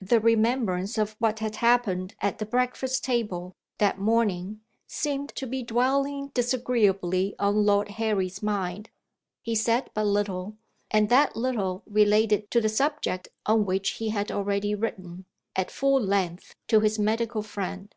[0.00, 5.64] The remembrance of what had happened at the breakfast table, that morning, seemed to be
[5.64, 8.90] dwelling disagreeably on Lord Harry's mind.
[9.42, 10.56] He said but little
[10.88, 15.24] and that little related to the subject on which he had already written,
[15.56, 17.92] at full length, to his medical friend.